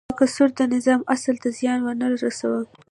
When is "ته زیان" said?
1.43-1.79